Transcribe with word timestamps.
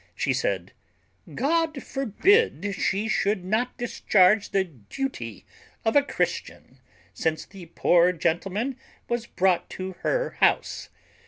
She 0.15 0.33
said, 0.33 0.71
"God 1.35 1.83
forbid 1.83 2.73
she 2.73 3.07
should 3.07 3.45
not 3.45 3.77
discharge 3.77 4.49
the 4.49 4.63
duty 4.63 5.45
of 5.85 5.95
a 5.95 6.01
Christian, 6.01 6.79
since 7.13 7.45
the 7.45 7.67
poor 7.67 8.11
gentleman 8.11 8.77
was 9.07 9.27
brought 9.27 9.69
to 9.69 9.93
her 10.01 10.37
house. 10.39 10.89